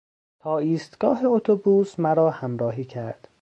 تا 0.39 0.57
ایستگاه 0.57 1.25
اتوبوس 1.25 1.99
مرا 1.99 2.29
همراهی 2.31 2.83
کرد. 2.85 3.27